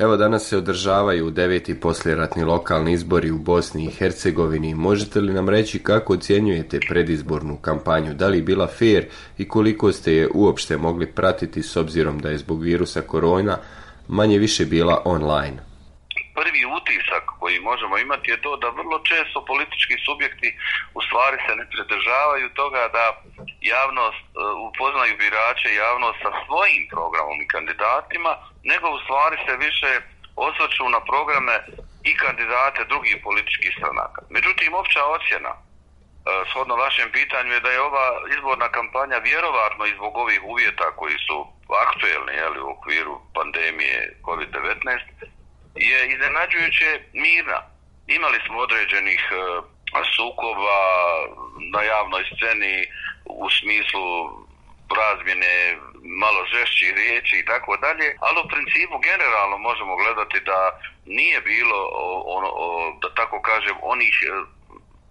Evo 0.00 0.16
danas 0.16 0.48
se 0.48 0.56
održavaju 0.56 1.30
deveti 1.30 1.74
posljeratni 1.74 2.44
lokalni 2.44 2.92
izbori 2.92 3.30
u 3.30 3.38
Bosni 3.38 3.84
i 3.84 3.90
Hercegovini. 3.90 4.74
Možete 4.74 5.20
li 5.20 5.32
nam 5.32 5.48
reći 5.48 5.78
kako 5.78 6.12
ocjenjujete 6.12 6.80
predizbornu 6.88 7.56
kampanju? 7.56 8.14
Da 8.14 8.28
li 8.28 8.38
je 8.38 8.42
bila 8.42 8.66
fair 8.66 9.04
i 9.38 9.48
koliko 9.48 9.92
ste 9.92 10.12
je 10.12 10.28
uopšte 10.34 10.76
mogli 10.76 11.06
pratiti 11.06 11.62
s 11.62 11.76
obzirom 11.76 12.18
da 12.18 12.30
je 12.30 12.38
zbog 12.38 12.62
virusa 12.62 13.00
korona 13.00 13.58
manje 14.08 14.38
više 14.38 14.64
bila 14.64 15.02
online? 15.04 15.69
Prvi 16.34 16.62
utisak 16.78 17.24
koji 17.40 17.66
možemo 17.70 17.98
imati 17.98 18.30
je 18.30 18.42
to 18.44 18.56
da 18.56 18.68
vrlo 18.68 18.98
često 19.10 19.44
politički 19.50 19.96
subjekti 20.06 20.48
u 20.94 21.00
stvari 21.06 21.36
se 21.46 21.52
ne 21.56 21.64
pridržavaju 21.72 22.48
toga 22.60 22.82
da 22.96 23.04
javnost 23.74 24.22
e, 24.24 24.30
upoznaju 24.68 25.14
birače 25.22 25.68
javnost 25.84 26.18
sa 26.22 26.30
svojim 26.44 26.82
programom 26.94 27.38
i 27.40 27.50
kandidatima, 27.54 28.32
nego 28.72 28.86
u 28.90 29.02
stvari 29.04 29.36
se 29.46 29.54
više 29.66 29.90
osvrću 30.36 30.84
na 30.88 31.00
programe 31.10 31.56
i 32.10 32.12
kandidate 32.22 32.84
drugih 32.92 33.16
političkih 33.26 33.72
stranaka. 33.78 34.20
Međutim, 34.36 34.74
opća 34.74 35.02
ocjena, 35.16 35.52
e, 35.56 35.60
shodno 36.50 36.74
vašem 36.84 37.08
pitanju, 37.18 37.52
je 37.52 37.64
da 37.64 37.70
je 37.70 37.80
ova 37.88 38.06
izborna 38.36 38.68
kampanja 38.78 39.18
vjerovatno 39.18 39.82
i 39.86 39.96
zbog 39.98 40.16
ovih 40.16 40.40
uvjeta 40.52 40.86
koji 41.00 41.16
su 41.26 41.36
aktuelni 41.86 42.32
jeli, 42.42 42.60
u 42.60 42.70
okviru 42.74 43.14
pandemije 43.34 43.98
COVID-19 44.26 44.98
je 45.74 45.98
iznenađujuće 46.12 47.00
mirna. 47.12 47.60
Imali 48.06 48.38
smo 48.46 48.58
određenih 48.58 49.22
e, 49.32 49.36
sukoba 50.16 50.80
na 51.72 51.82
javnoj 51.82 52.24
sceni 52.24 52.86
u 53.24 53.50
smislu 53.50 54.06
razmjene 55.00 55.76
malo 56.22 56.40
žešćih 56.54 56.94
riječi 56.94 57.36
i 57.38 57.44
tako 57.44 57.76
dalje, 57.76 58.16
ali 58.20 58.40
u 58.40 58.48
principu 58.48 58.98
generalno 58.98 59.58
možemo 59.58 59.96
gledati 59.96 60.40
da 60.40 60.80
nije 61.06 61.40
bilo 61.40 61.78
ono, 62.36 62.48
da 63.02 63.14
tako 63.14 63.42
kažem 63.42 63.76
onih 63.82 64.14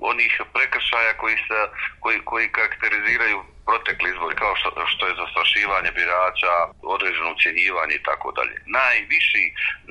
onih 0.02 0.42
prekršaja 0.54 1.14
koji 1.18 1.36
se 1.36 1.60
koji, 2.00 2.20
koji 2.26 2.52
karakteriziraju 2.52 3.44
protekli 3.70 4.08
izbori 4.10 4.36
kao 4.44 4.54
što, 4.60 4.70
što 4.94 5.04
je 5.08 5.20
zastrašivanje 5.22 5.92
birača, 6.00 6.54
određeno 6.96 7.30
ucjenjivanje 7.32 7.96
i 7.96 8.06
tako 8.10 8.30
dalje. 8.38 8.56
Najviši, 8.80 9.46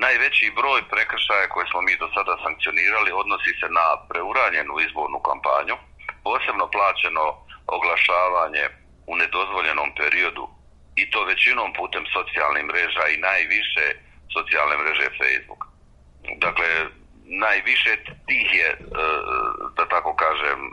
najveći 0.05 0.55
broj 0.59 0.81
prekršaja 0.93 1.45
koje 1.53 1.65
smo 1.71 1.79
mi 1.87 1.93
do 2.01 2.07
sada 2.15 2.33
sankcionirali 2.43 3.11
odnosi 3.21 3.51
se 3.59 3.67
na 3.79 3.87
preuranjenu 4.09 4.73
izbornu 4.87 5.19
kampanju, 5.29 5.75
posebno 6.27 6.65
plaćeno 6.75 7.25
oglašavanje 7.77 8.65
u 9.11 9.13
nedozvoljenom 9.21 9.89
periodu 9.99 10.45
i 11.01 11.03
to 11.11 11.19
većinom 11.31 11.69
putem 11.79 12.03
socijalnih 12.15 12.63
mreža 12.69 13.03
i 13.09 13.21
najviše 13.29 13.85
socijalne 14.35 14.75
mreže 14.81 15.07
Facebook. 15.19 15.61
Dakle, 16.45 16.67
najviše 17.45 17.93
tih 18.27 18.47
je, 18.61 18.69
e, 18.69 18.77
da 19.77 19.83
tako 19.95 20.11
kažem, 20.23 20.59
e, 20.67 20.71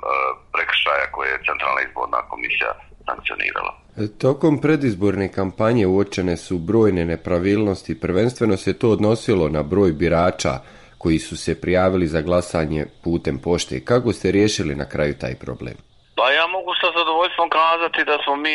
prekršaja 0.52 1.06
koje 1.14 1.28
je 1.30 1.44
Centralna 1.48 1.80
izborna 1.82 2.20
komisija 2.32 2.72
sankcionirala. 3.06 3.72
Tokom 4.18 4.60
predizborne 4.60 5.28
kampanje 5.32 5.86
uočene 5.86 6.36
su 6.36 6.58
brojne 6.58 7.04
nepravilnosti, 7.04 7.94
prvenstveno 7.94 8.56
se 8.56 8.72
to 8.72 8.90
odnosilo 8.90 9.48
na 9.48 9.62
broj 9.62 9.92
birača 9.92 10.60
koji 10.98 11.18
su 11.18 11.36
se 11.36 11.54
prijavili 11.54 12.08
za 12.08 12.20
glasanje 12.22 12.86
putem 13.04 13.38
pošte. 13.38 13.80
Kako 13.80 14.12
ste 14.12 14.30
riješili 14.30 14.74
na 14.74 14.84
kraju 14.84 15.14
taj 15.14 15.34
problem? 15.34 15.85
Pa 16.16 16.30
ja 16.30 16.46
mogu 16.46 16.72
sa 16.74 16.88
zadovoljstvom 16.98 17.48
kazati 17.50 18.04
da 18.04 18.18
smo 18.24 18.36
mi 18.36 18.54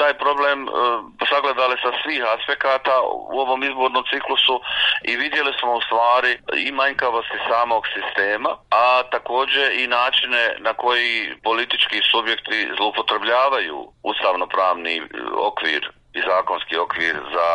taj 0.00 0.14
problem 0.14 0.58
e, 0.68 0.70
sagledali 1.30 1.76
sa 1.84 1.90
svih 2.02 2.22
aspekata 2.36 2.94
u 3.32 3.38
ovom 3.44 3.62
izbornom 3.62 4.04
ciklusu 4.12 4.60
i 5.10 5.16
vidjeli 5.16 5.52
smo 5.60 5.70
u 5.74 5.80
stvari 5.80 6.32
i 6.66 6.72
manjkavosti 6.72 7.38
samog 7.50 7.82
sistema, 7.94 8.50
a 8.70 9.02
također 9.10 9.64
i 9.72 9.86
načine 9.86 10.56
na 10.58 10.72
koji 10.74 11.34
politički 11.42 11.98
subjekti 12.12 12.68
zloupotrebljavaju 12.76 13.78
ustavnopravni 14.02 15.02
okvir 15.50 15.82
i 16.18 16.20
zakonski 16.32 16.74
okvir 16.84 17.16
za, 17.34 17.50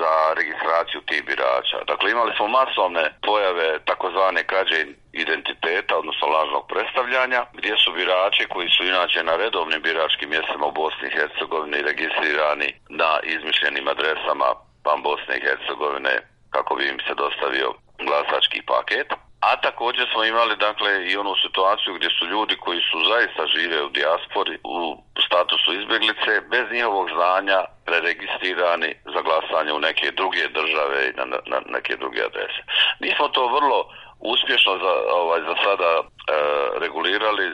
za 0.00 0.12
registraciju 0.38 1.00
tih 1.08 1.22
birača. 1.30 1.78
Dakle, 1.90 2.06
imali 2.10 2.32
smo 2.36 2.46
masovne 2.48 3.04
pojave 3.28 3.68
takozvane 3.90 4.42
krađe 4.50 4.78
identiteta, 5.24 5.92
odnosno 6.02 6.26
lažnog 6.36 6.64
predstavljanja, 6.72 7.40
gdje 7.58 7.74
su 7.82 7.90
birači 7.98 8.42
koji 8.52 8.68
su 8.74 8.82
inače 8.84 9.20
na 9.30 9.34
redovnim 9.36 9.80
biračkim 9.82 10.28
mjestima 10.30 10.66
u 10.66 10.76
Bosni 10.82 11.06
i 11.08 11.16
Hercegovini 11.18 11.86
registrirani 11.90 12.70
na 13.02 13.10
izmišljenim 13.34 13.86
adresama 13.94 14.48
pan 14.84 15.00
Bosne 15.02 15.34
i 15.36 15.44
Hercegovine 15.46 16.14
kako 16.54 16.74
bi 16.74 16.88
im 16.88 16.98
se 17.06 17.14
dostavio 17.14 17.68
glasački 18.06 18.60
paket. 18.72 19.08
A 19.40 19.56
također 19.56 20.08
smo 20.12 20.24
imali 20.24 20.56
dakle 20.56 20.90
i 21.10 21.16
onu 21.16 21.34
situaciju 21.44 21.94
gdje 21.94 22.10
su 22.18 22.26
ljudi 22.26 22.56
koji 22.56 22.80
su 22.90 22.98
zaista 23.12 23.46
žive 23.46 23.82
u 23.82 23.88
dijaspori 23.88 24.58
u 24.64 24.76
statusu 25.26 25.72
izbjeglice 25.72 26.32
bez 26.50 26.64
njihovog 26.72 27.08
znanja 27.16 27.58
preregistrirani 27.86 28.94
za 29.14 29.20
glasanje 29.26 29.72
u 29.72 29.84
neke 29.88 30.10
druge 30.10 30.48
države 30.48 30.98
i 31.08 31.16
na, 31.18 31.24
na 31.24 31.58
neke 31.66 31.96
druge 31.96 32.20
adrese. 32.24 32.62
Mi 33.00 33.08
smo 33.16 33.28
to 33.28 33.42
vrlo 33.58 33.78
uspješno 34.20 34.72
za, 34.84 34.94
ovaj, 35.20 35.40
za 35.40 35.54
sada 35.64 35.90
e, 36.00 36.02
regulirali 36.84 37.44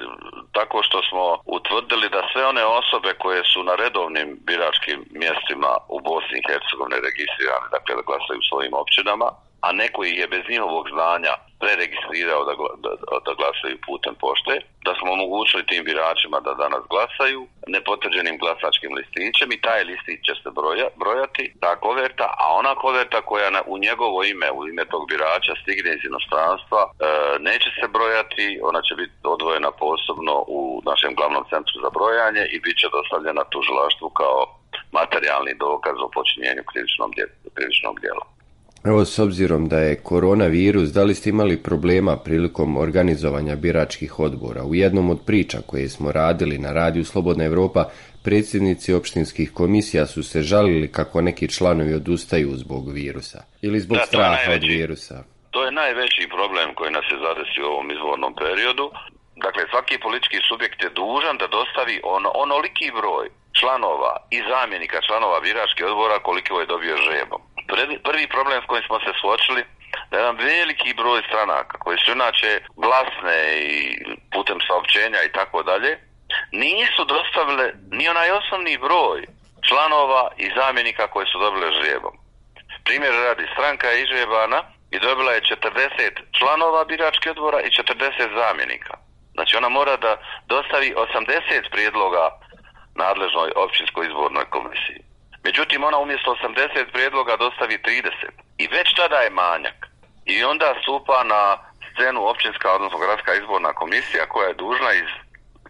tako 0.52 0.82
što 0.82 0.98
smo 1.08 1.24
utvrdili 1.46 2.08
da 2.08 2.28
sve 2.32 2.46
one 2.46 2.64
osobe 2.64 3.10
koje 3.14 3.42
su 3.52 3.62
na 3.62 3.74
redovnim 3.74 4.28
biračkim 4.48 4.98
mjestima 5.10 5.72
u 5.88 6.00
Bosni 6.00 6.36
i 6.38 6.46
Hercegovini 6.48 7.04
registrirane, 7.08 7.66
dakle 7.76 7.92
da 7.96 8.08
glasaju 8.08 8.38
u 8.40 8.48
svojim 8.50 8.74
općinama, 8.82 9.28
a 9.66 9.72
neko 9.72 10.04
ih 10.04 10.18
je 10.18 10.26
bez 10.34 10.44
njihovog 10.48 10.86
znanja 10.94 11.32
preregistrirao 11.62 12.42
da, 12.48 12.54
da, 12.84 12.92
da 13.26 13.32
glasaju 13.40 13.76
putem 13.88 14.14
pošte, 14.24 14.54
da 14.86 14.92
smo 14.98 15.08
omogućili 15.12 15.68
tim 15.70 15.82
biračima 15.84 16.38
da 16.46 16.60
danas 16.62 16.82
glasaju 16.92 17.40
nepotvrđenim 17.74 18.36
glasačkim 18.42 18.90
listićem 18.98 19.48
i 19.52 19.62
taj 19.66 19.80
listić 19.90 20.18
će 20.26 20.34
se 20.42 20.48
broja, 20.58 20.86
brojati, 21.02 21.44
ta 21.62 21.72
koverta, 21.84 22.26
a 22.42 22.44
ona 22.60 22.72
koverta 22.84 23.18
koja 23.30 23.48
na, 23.56 23.60
u 23.72 23.74
njegovo 23.86 24.18
ime, 24.32 24.48
u 24.58 24.60
ime 24.70 24.84
tog 24.92 25.02
birača 25.10 25.52
stigne 25.62 25.90
iz 25.94 26.02
inostranstva, 26.10 26.80
e, 26.88 26.92
neće 27.48 27.68
se 27.78 27.86
brojati, 27.96 28.46
ona 28.68 28.80
će 28.86 28.94
biti 29.00 29.14
odvojena 29.34 29.70
posebno 29.84 30.34
u 30.58 30.60
našem 30.90 31.12
glavnom 31.18 31.44
centru 31.50 31.76
za 31.84 31.90
brojanje 31.96 32.44
i 32.54 32.56
bit 32.64 32.76
će 32.80 32.94
dostavljena 32.96 33.42
tužilaštvu 33.52 34.08
kao 34.20 34.38
materijalni 34.98 35.52
dokaz 35.66 35.96
o 36.06 36.12
počinjenju 36.16 36.62
krivičnog 37.54 38.00
djela. 38.04 38.24
Evo, 38.84 39.04
s 39.04 39.18
obzirom 39.18 39.68
da 39.68 39.78
je 39.78 40.00
koronavirus, 40.02 40.88
da 40.88 41.04
li 41.04 41.14
ste 41.14 41.30
imali 41.30 41.62
problema 41.62 42.16
prilikom 42.16 42.76
organizovanja 42.76 43.56
biračkih 43.56 44.18
odbora? 44.18 44.64
U 44.64 44.74
jednom 44.74 45.10
od 45.10 45.20
priča 45.26 45.58
koje 45.66 45.88
smo 45.88 46.12
radili 46.12 46.58
na 46.58 46.72
radiju 46.72 47.04
Slobodna 47.04 47.44
Europa, 47.44 47.84
predsjednici 48.24 48.94
opštinskih 48.94 49.52
komisija 49.52 50.06
su 50.06 50.22
se 50.22 50.42
žalili 50.42 50.92
kako 50.92 51.20
neki 51.20 51.48
članovi 51.48 51.94
odustaju 51.94 52.50
zbog 52.56 52.92
virusa 52.92 53.40
ili 53.60 53.80
zbog 53.80 53.98
straha 54.06 54.52
od 54.52 54.62
virusa. 54.62 55.24
To 55.50 55.64
je 55.64 55.72
najveći 55.72 56.28
problem 56.36 56.74
koji 56.74 56.90
nas 56.90 57.04
je 57.12 57.18
zadesio 57.26 57.64
u 57.68 57.72
ovom 57.72 57.90
izvornom 57.90 58.34
periodu. 58.34 58.86
Dakle, 59.36 59.62
svaki 59.70 59.98
politički 60.04 60.38
subjekt 60.48 60.82
je 60.82 60.90
dužan 61.00 61.36
da 61.38 61.46
dostavi 61.58 61.96
ono, 62.16 62.30
onoliki 62.44 62.88
broj 62.98 63.26
članova 63.60 64.12
i 64.36 64.38
zamjenika 64.52 64.98
članova 65.06 65.40
biračkih 65.40 65.84
odbora 65.90 66.16
koliko 66.26 66.60
je 66.60 66.70
dobio 66.74 66.96
žebom 67.08 67.42
prvi, 67.66 67.98
prvi 67.98 68.26
problem 68.26 68.62
s 68.62 68.66
kojim 68.66 68.84
smo 68.86 69.00
se 69.00 69.12
suočili 69.20 69.62
da 70.10 70.18
jedan 70.18 70.36
veliki 70.36 70.94
broj 70.94 71.22
stranaka 71.28 71.78
koji 71.78 71.98
su 71.98 72.12
inače 72.12 72.60
glasne 72.76 73.38
i 73.56 73.72
putem 74.32 74.58
saopćenja 74.66 75.20
i 75.22 75.32
tako 75.32 75.62
dalje 75.62 75.98
nisu 76.52 77.04
dostavile 77.04 77.72
ni 77.90 78.08
onaj 78.08 78.30
osnovni 78.30 78.78
broj 78.78 79.26
članova 79.68 80.30
i 80.36 80.50
zamjenika 80.56 81.06
koji 81.06 81.26
su 81.26 81.38
dobile 81.38 81.72
žrijebom. 81.72 82.14
Primjer 82.84 83.14
radi, 83.14 83.44
stranka 83.52 83.86
je 83.88 84.02
izžrebana 84.02 84.62
i 84.90 84.98
dobila 84.98 85.32
je 85.32 85.40
40 85.40 86.10
članova 86.38 86.84
biračkih 86.84 87.30
odbora 87.30 87.60
i 87.60 87.70
40 87.70 88.38
zamjenika. 88.40 88.94
Znači 89.34 89.56
ona 89.56 89.68
mora 89.68 89.96
da 89.96 90.16
dostavi 90.46 90.94
80 90.96 91.70
prijedloga 91.70 92.30
nadležnoj 92.94 93.50
općinskoj 93.56 94.06
izbornoj 94.06 94.44
komisiji. 94.44 95.00
Međutim, 95.44 95.84
ona 95.84 95.98
umjesto 95.98 96.36
80 96.42 96.92
prijedloga 96.92 97.36
dostavi 97.36 97.78
30. 97.78 98.10
I 98.58 98.68
već 98.68 98.94
tada 98.96 99.16
je 99.16 99.30
manjak. 99.30 99.78
I 100.24 100.44
onda 100.44 100.74
stupa 100.82 101.24
na 101.24 101.42
scenu 101.92 102.26
općinska, 102.26 102.72
odnosno 102.72 102.98
gradska 102.98 103.34
izborna 103.34 103.72
komisija 103.72 104.26
koja 104.28 104.48
je 104.48 104.54
dužna 104.54 104.92
iz 104.92 105.10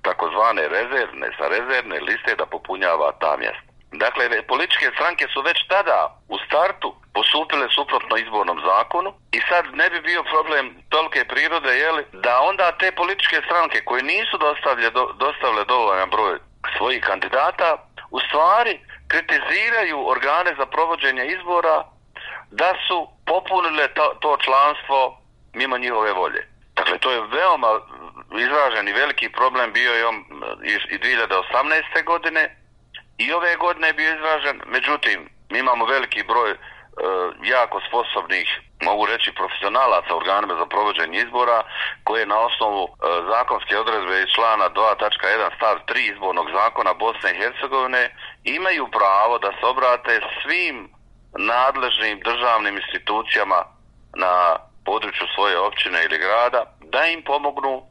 takozvane 0.03 0.69
rezervne, 0.69 1.29
sa 1.39 1.49
rezervne 1.49 2.01
liste 2.01 2.35
da 2.39 2.47
popunjava 2.47 3.13
ta 3.21 3.37
mjesta. 3.37 3.73
Dakle, 3.93 4.43
političke 4.43 4.91
stranke 4.95 5.27
su 5.33 5.41
već 5.43 5.59
tada 5.69 5.99
u 6.29 6.37
startu 6.47 6.95
posupile 7.15 7.67
suprotno 7.71 8.17
izbornom 8.17 8.59
zakonu 8.71 9.11
i 9.33 9.41
sad 9.49 9.65
ne 9.75 9.91
bi 9.91 10.01
bio 10.01 10.23
problem 10.23 10.77
tolike 10.89 11.25
prirode, 11.25 11.79
jeli, 11.79 12.05
da 12.13 12.41
onda 12.41 12.73
te 12.73 12.93
političke 12.93 13.37
stranke 13.47 13.85
koje 13.85 14.03
nisu 14.03 14.39
dostavile, 14.39 14.91
do, 14.91 15.05
dostavile 15.19 15.65
dovoljan 15.65 16.11
broj 16.11 16.39
svojih 16.77 17.03
kandidata, 17.05 17.69
u 18.11 18.21
stvari 18.21 18.81
kritiziraju 19.13 20.09
organe 20.09 20.55
za 20.59 20.67
provođenje 20.67 21.25
izbora 21.27 21.77
da 22.51 22.71
su 22.87 23.09
popunile 23.27 23.89
to, 23.89 24.07
to 24.21 24.37
članstvo 24.45 25.19
mimo 25.55 25.79
njihove 25.79 26.13
volje. 26.13 26.43
Dakle, 26.77 26.99
to 26.99 27.11
je 27.11 27.21
veoma 27.21 27.81
izražen 28.45 28.89
i 28.89 28.93
veliki 28.93 29.29
problem 29.29 29.73
bio 29.73 29.93
je 29.93 30.07
on 30.07 30.17
i 30.91 30.99
2018. 30.99 32.05
godine 32.05 32.57
i 33.19 33.33
ove 33.33 33.57
godine 33.57 33.87
je 33.87 33.93
bio 33.93 34.15
izražen, 34.15 34.63
međutim, 34.67 35.29
mi 35.51 35.59
imamo 35.59 35.85
veliki 35.85 36.23
broj 36.23 36.51
e, 36.51 36.57
jako 37.43 37.81
sposobnih, 37.89 38.61
mogu 38.83 39.07
reći, 39.07 39.35
profesionalaca 39.35 40.17
organima 40.17 40.55
za 40.55 40.67
provođenje 40.67 41.19
izbora, 41.19 41.63
koje 42.05 42.27
na 42.27 42.39
osnovu 42.39 42.83
e, 42.85 42.93
zakonske 43.33 43.79
odredbe 43.79 44.21
iz 44.21 44.29
člana 44.35 44.71
2.1 44.71 45.57
stav 45.57 45.77
3 45.87 46.13
izbornog 46.13 46.47
zakona 46.59 46.93
Bosne 46.95 47.31
i 47.31 47.39
Hercegovine 47.41 48.15
imaju 48.45 48.89
pravo 48.99 49.39
da 49.39 49.51
se 49.53 49.67
obrate 49.67 50.21
svim 50.43 50.77
nadležnim 51.39 52.21
državnim 52.21 52.77
institucijama 52.77 53.65
na 54.17 54.57
području 54.85 55.27
svoje 55.35 55.59
općine 55.59 56.05
ili 56.05 56.19
grada, 56.19 56.63
da 56.81 57.05
im 57.07 57.23
pomognu 57.23 57.83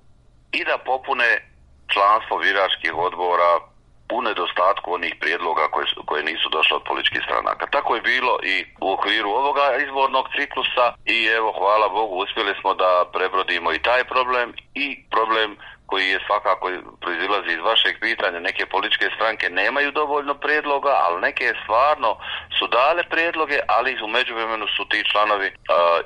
i 0.52 0.64
da 0.64 0.78
popune 0.78 1.32
članstvo 1.94 2.38
biračkih 2.38 2.94
odbora 2.96 3.71
u 4.12 4.22
nedostatku 4.22 4.94
onih 4.94 5.14
prijedloga 5.20 5.68
koje, 5.74 5.86
koje 6.06 6.24
nisu 6.24 6.50
došle 6.50 6.78
od 6.78 6.84
političkih 6.84 7.22
stranaka. 7.28 7.66
Tako 7.76 7.96
je 7.96 8.02
bilo 8.02 8.34
i 8.44 8.56
u 8.82 8.88
okviru 8.94 9.30
ovoga 9.30 9.66
izbornog 9.86 10.26
ciklusa 10.36 10.88
i 11.06 11.18
evo 11.38 11.50
hvala 11.60 11.90
Bogu 11.90 12.16
uspjeli 12.16 12.54
smo 12.62 12.74
da 12.74 13.06
prebrodimo 13.14 13.74
i 13.74 13.84
taj 13.88 14.04
problem 14.04 14.54
i 14.74 14.88
problem 15.10 15.50
koji 15.92 16.08
je 16.10 16.26
svakako 16.28 16.66
proizilazi 17.02 17.52
iz 17.54 17.64
vašeg 17.70 17.96
pitanja, 18.06 18.40
neke 18.40 18.64
političke 18.74 19.08
stranke 19.16 19.46
nemaju 19.50 19.92
dovoljno 19.92 20.34
prijedloga, 20.46 20.94
ali 21.06 21.22
neke 21.28 21.46
stvarno 21.64 22.12
su 22.58 22.66
dale 22.68 23.04
prijedloge, 23.14 23.58
ali 23.76 24.04
u 24.06 24.08
međuvremenu 24.08 24.68
su 24.76 24.84
ti 24.92 25.00
članovi 25.12 25.50
uh, 25.50 25.56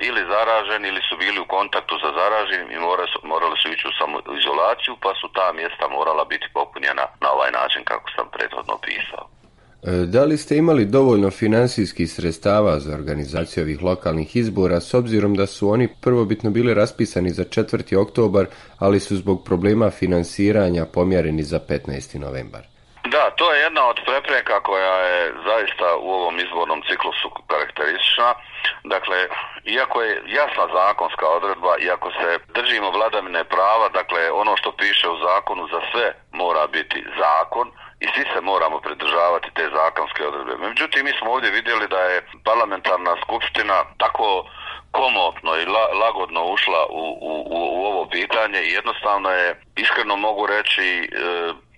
ili 0.08 0.28
zaraženi 0.32 0.88
ili 0.88 1.02
su 1.08 1.14
bili 1.16 1.38
u 1.40 1.50
kontaktu 1.56 1.94
sa 2.02 2.10
zaraženim 2.18 2.68
i 2.70 2.78
morali 2.86 3.08
su, 3.12 3.18
morali 3.32 3.56
su 3.62 3.66
ići 3.68 3.84
u 3.88 3.96
samoizolaciju, 4.00 4.94
pa 5.04 5.10
su 5.20 5.26
ta 5.36 5.46
mjesta 5.52 5.84
morala 5.88 6.24
biti 6.24 6.46
popunjena 6.54 7.04
na 7.24 7.28
ovaj 7.36 7.50
način 7.60 7.82
kako 7.90 8.06
sam 8.16 8.26
prethodno 8.34 8.74
pisao. 8.86 9.24
E, 9.82 9.90
da 10.06 10.24
li 10.24 10.36
ste 10.36 10.56
imali 10.56 10.84
dovoljno 10.84 11.30
financijskih 11.30 12.12
sredstava 12.12 12.80
za 12.80 12.94
organizaciju 12.94 13.64
ovih 13.64 13.82
lokalnih 13.82 14.36
izbora 14.36 14.80
s 14.80 14.94
obzirom 14.94 15.34
da 15.34 15.46
su 15.46 15.68
oni 15.68 15.88
prvobitno 16.00 16.50
bili 16.50 16.74
raspisani 16.74 17.30
za 17.30 17.44
4. 17.44 17.96
oktobar, 17.96 18.46
ali 18.78 19.00
su 19.00 19.16
zbog 19.16 19.44
problema 19.44 19.90
finansiranja 19.90 20.84
pomjereni 20.84 21.42
za 21.42 21.60
15. 21.68 22.18
novembar? 22.18 22.75
To 23.36 23.52
je 23.52 23.60
jedna 23.60 23.86
od 23.86 23.98
prepreka 24.06 24.60
koja 24.60 24.96
je 24.96 25.34
zaista 25.46 25.96
u 25.96 26.10
ovom 26.10 26.38
izbornom 26.38 26.82
ciklusu 26.88 27.30
karakteristična. 27.50 28.34
Dakle, 28.84 29.18
iako 29.64 30.02
je 30.02 30.22
jasna 30.26 30.66
zakonska 30.78 31.26
odredba, 31.28 31.72
iako 31.78 32.10
se 32.10 32.38
držimo 32.48 32.90
vladavine 32.90 33.44
prava, 33.44 33.88
dakle 33.88 34.30
ono 34.30 34.56
što 34.56 34.72
piše 34.72 35.08
u 35.08 35.18
zakonu 35.28 35.68
za 35.72 35.80
sve 35.92 36.14
mora 36.32 36.66
biti 36.66 37.04
zakon, 37.18 37.70
i 38.00 38.06
svi 38.14 38.24
se 38.32 38.40
moramo 38.40 38.80
pridržavati 38.80 39.54
te 39.54 39.68
zakonske 39.74 40.26
odredbe. 40.26 40.68
Međutim, 40.68 41.04
mi 41.04 41.12
smo 41.18 41.32
ovdje 41.32 41.50
vidjeli 41.50 41.88
da 41.88 42.00
je 42.00 42.26
parlamentarna 42.44 43.16
skupština 43.24 43.84
tako 43.98 44.44
komotno 44.90 45.56
i 45.56 45.66
la, 45.66 45.84
lagodno 46.02 46.44
ušla 46.44 46.86
u, 46.90 47.04
u, 47.30 47.32
u 47.50 47.84
ovo 47.84 48.08
pitanje 48.08 48.60
i 48.62 48.72
jednostavno 48.72 49.30
je, 49.30 49.60
iskreno 49.76 50.16
mogu 50.16 50.46
reći 50.46 50.86
e, 51.02 51.08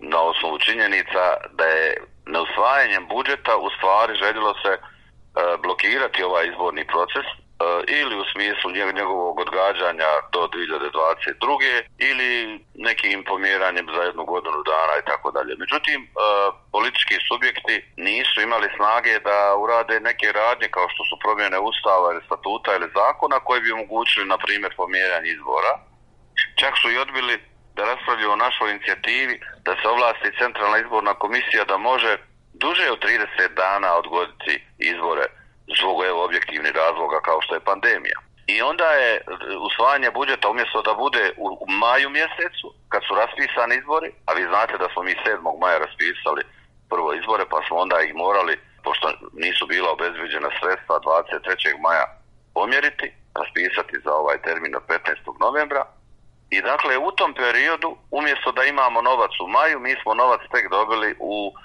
na 0.00 0.20
osnovu 0.20 0.58
činjenica 0.58 1.22
da 1.58 1.64
je 1.64 1.96
neusvajanjem 2.26 3.06
budžeta 3.08 3.56
u 3.56 3.70
stvari 3.70 4.14
željelo 4.14 4.54
se 4.62 4.72
e, 4.72 4.80
blokirati 5.62 6.22
ovaj 6.22 6.46
izborni 6.46 6.86
proces 6.86 7.26
E, 7.60 7.64
ili 8.00 8.14
u 8.22 8.24
smislu 8.32 8.70
njegovog 8.70 9.40
odgađanja 9.40 10.10
do 10.32 10.40
2022. 10.40 11.82
ili 11.98 12.60
nekim 12.74 13.24
pomjeranjem 13.24 13.86
za 13.94 14.02
jednu 14.02 14.24
godinu 14.24 14.60
dana 14.72 14.94
i 14.98 15.06
tako 15.10 15.30
dalje. 15.30 15.52
Međutim, 15.62 16.00
e, 16.02 16.08
politički 16.72 17.14
subjekti 17.28 17.76
nisu 17.96 18.36
imali 18.40 18.68
snage 18.76 19.14
da 19.28 19.38
urade 19.62 20.00
neke 20.00 20.32
radnje 20.32 20.68
kao 20.76 20.86
što 20.92 21.02
su 21.08 21.14
promjene 21.24 21.58
ustava 21.58 22.06
ili 22.12 22.26
statuta 22.28 22.70
ili 22.74 22.94
zakona 22.98 23.38
koji 23.46 23.60
bi 23.60 23.72
omogućili, 23.72 24.26
na 24.26 24.38
primjer, 24.38 24.72
pomjeranje 24.76 25.28
izbora. 25.30 25.72
Čak 26.60 26.74
su 26.80 26.86
i 26.90 26.98
odbili 26.98 27.34
da 27.78 27.84
raspravljaju 27.92 28.30
o 28.32 28.42
našoj 28.46 28.70
inicijativi 28.70 29.34
da 29.66 29.72
se 29.80 29.88
ovlasti 29.88 30.36
Centralna 30.40 30.78
izborna 30.78 31.14
komisija 31.14 31.64
da 31.64 31.76
može 31.90 32.12
duže 32.64 32.90
od 32.90 33.00
30 33.04 33.54
dana 33.62 33.90
odgoditi 34.00 34.54
izbore 34.78 35.26
zbog 35.78 35.96
evo 36.10 36.24
objektivnih 36.24 36.72
razloga 36.82 37.18
kao 37.28 37.38
što 37.44 37.54
je 37.54 37.68
pandemija. 37.70 38.18
I 38.54 38.62
onda 38.62 38.88
je 39.02 39.12
usvajanje 39.68 40.10
budžeta 40.10 40.48
umjesto 40.48 40.78
da 40.82 40.94
bude 40.94 41.24
u 41.36 41.46
maju 41.84 42.08
mjesecu, 42.18 42.66
kad 42.92 43.02
su 43.06 43.12
raspisani 43.22 43.74
izbori, 43.76 44.10
a 44.28 44.30
vi 44.32 44.42
znate 44.52 44.74
da 44.82 44.86
smo 44.92 45.02
mi 45.02 45.14
7. 45.26 45.60
maja 45.62 45.78
raspisali 45.78 46.42
prvo 46.92 47.08
izbore, 47.14 47.44
pa 47.52 47.58
smo 47.66 47.76
onda 47.84 47.96
ih 48.00 48.14
morali, 48.14 48.54
pošto 48.84 49.06
nisu 49.44 49.66
bila 49.66 49.88
obezviđena 49.92 50.50
sredstva 50.60 50.96
23. 51.00 51.82
maja 51.86 52.06
pomjeriti, 52.54 53.06
raspisati 53.40 53.96
za 54.04 54.12
ovaj 54.22 54.38
termin 54.46 54.72
od 54.76 54.84
15. 54.88 55.40
novembra. 55.46 55.82
I 56.50 56.62
dakle, 56.62 56.98
u 56.98 57.10
tom 57.12 57.34
periodu, 57.34 57.96
umjesto 58.10 58.52
da 58.52 58.64
imamo 58.64 59.02
novac 59.02 59.30
u 59.44 59.48
maju, 59.48 59.80
mi 59.80 59.94
smo 60.02 60.14
novac 60.14 60.40
tek 60.52 60.70
dobili 60.70 61.14
u 61.20 61.52
e, 61.52 61.56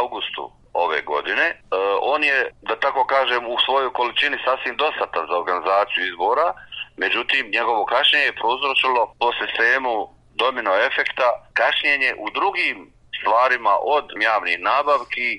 augustu 0.00 0.52
ove 0.72 1.02
godine. 1.02 1.42
E, 1.42 1.56
on 2.00 2.24
je, 2.24 2.50
da 2.62 2.76
tako 2.76 3.04
kažem, 3.06 3.46
u 3.46 3.56
svojoj 3.64 3.92
količini 3.92 4.38
sasvim 4.44 4.76
dostatan 4.76 5.26
za 5.30 5.38
organizaciju 5.38 6.06
izbora, 6.06 6.52
međutim, 6.96 7.50
njegovo 7.52 7.84
kašnjenje 7.84 8.26
je 8.26 8.38
prouzročilo 8.40 9.14
po 9.20 9.30
sistemu 9.40 10.08
domino 10.34 10.72
efekta 10.88 11.28
kašnjenje 11.52 12.14
u 12.18 12.30
drugim 12.30 12.92
stvarima 13.20 13.74
od 13.96 14.04
javnih 14.20 14.56
nabavki, 14.60 15.30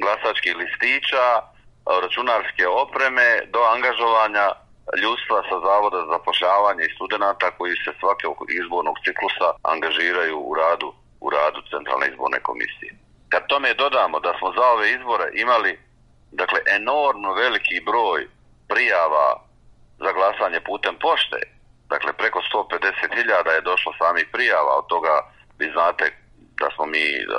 glasačkih 0.00 0.56
listića, 0.56 1.26
računarske 2.02 2.66
opreme 2.68 3.40
do 3.54 3.60
angažovanja 3.74 4.46
ljudstva 5.02 5.38
sa 5.48 5.56
Zavoda 5.66 5.98
za 6.00 6.12
zapošljavanje 6.16 6.82
i 6.84 6.94
studenta 6.94 7.48
koji 7.58 7.74
se 7.84 7.92
svake 8.00 8.26
izbornog 8.60 8.96
ciklusa 9.04 9.48
angažiraju 9.72 10.36
u 10.50 10.54
radu 10.54 10.88
u 11.20 11.30
radu 11.30 11.60
Centralne 11.70 12.06
izborne 12.12 12.40
komisije. 12.48 12.92
Kad 13.28 13.42
tome 13.46 13.74
dodamo 13.74 14.20
da 14.20 14.32
smo 14.38 14.48
za 14.56 14.64
ove 14.74 14.90
izbore 14.90 15.26
imali 15.34 15.72
dakle 16.32 16.60
enormno 16.78 17.32
veliki 17.32 17.80
broj 17.90 18.28
prijava 18.68 19.26
za 19.98 20.12
glasanje 20.12 20.60
putem 20.60 20.94
pošte, 21.06 21.40
dakle 21.88 22.12
preko 22.12 22.40
150.000 22.54 23.50
je 23.54 23.68
došlo 23.70 23.92
samih 23.98 24.26
prijava, 24.32 24.72
od 24.78 24.86
toga 24.86 25.14
vi 25.58 25.66
znate 25.76 26.04
da 26.60 26.68
smo 26.74 26.86
mi 26.86 27.06
uh, 27.20 27.32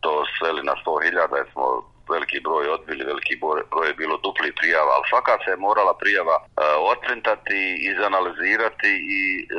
to 0.00 0.24
sveli 0.38 0.62
na 0.62 0.74
100.000 0.86 1.36
jer 1.36 1.46
smo 1.52 1.93
veliki 2.12 2.38
broj 2.40 2.68
odbili, 2.68 3.04
veliki 3.04 3.34
broj 3.42 3.88
je 3.88 3.94
bilo 3.94 4.16
dupli 4.26 4.50
prijava, 4.60 4.90
ali 4.96 5.08
svaka 5.08 5.34
se 5.44 5.50
je 5.50 5.64
morala 5.68 5.94
prijava 6.02 6.36
uh, 6.42 6.48
otprintati, 6.92 7.60
izanalizirati 7.92 8.92
i 9.18 9.22
uh, 9.42 9.52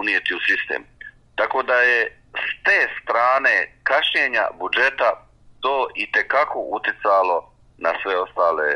unijeti 0.00 0.34
u 0.34 0.40
sistem. 0.48 0.82
Tako 1.34 1.62
da 1.62 1.76
je 1.90 2.00
s 2.46 2.50
te 2.66 2.80
strane 3.00 3.54
kašnjenja 3.82 4.44
budžeta 4.60 5.10
to 5.60 5.88
i 5.94 6.12
tekako 6.12 6.58
uticalo 6.76 7.36
na 7.78 7.92
sve 8.02 8.14
ostale 8.24 8.68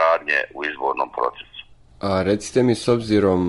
radnje 0.00 0.38
u 0.54 0.64
izbornom 0.64 1.10
procesu. 1.16 1.62
A 2.00 2.22
recite 2.22 2.62
mi 2.62 2.74
s 2.74 2.88
obzirom 2.88 3.40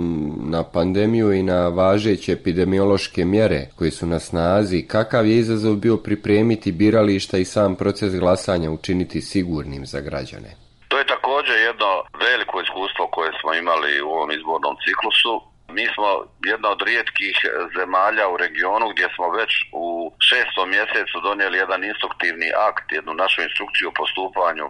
na 0.49 0.63
pandemiju 0.63 1.33
i 1.33 1.43
na 1.43 1.67
važeće 1.67 2.31
epidemiološke 2.31 3.25
mjere 3.25 3.61
koje 3.77 3.91
su 3.91 4.05
na 4.05 4.19
snazi, 4.19 4.87
kakav 4.87 5.27
je 5.27 5.37
izazov 5.37 5.75
bio 5.75 5.97
pripremiti 5.97 6.71
birališta 6.71 7.37
i 7.37 7.45
sam 7.45 7.75
proces 7.75 8.19
glasanja 8.19 8.71
učiniti 8.71 9.21
sigurnim 9.21 9.85
za 9.85 9.99
građane? 9.99 10.51
To 10.87 10.97
je 10.97 11.05
također 11.05 11.55
jedno 11.69 11.91
veliko 12.25 12.61
iskustvo 12.61 13.07
koje 13.07 13.31
smo 13.41 13.53
imali 13.53 14.01
u 14.01 14.09
ovom 14.09 14.31
izbornom 14.31 14.75
ciklusu 14.85 15.49
Mi 15.77 15.85
smo 15.93 16.09
jedna 16.51 16.69
od 16.69 16.81
rijetkih 16.81 17.35
zemalja 17.77 18.25
u 18.29 18.37
regionu 18.37 18.85
gdje 18.93 19.07
smo 19.15 19.25
već 19.39 19.51
u 19.83 19.85
šestom 20.29 20.69
mjesecu 20.69 21.15
donijeli 21.23 21.57
jedan 21.57 21.83
instruktivni 21.83 22.49
akt, 22.69 22.85
jednu 22.91 23.13
našu 23.13 23.41
instrukciju 23.41 23.87
o 23.89 23.97
postupanju 24.01 24.65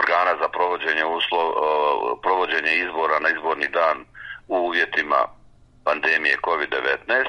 organa 0.00 0.32
za 0.42 0.48
provođenje, 0.56 1.04
uslov, 1.04 1.46
provođenje 2.24 2.72
izbora 2.76 3.16
na 3.20 3.28
izborni 3.30 3.68
dan 3.78 3.96
u 4.50 4.56
uvjetima 4.68 5.20
pandemije 5.84 6.36
COVID-19 6.46 7.24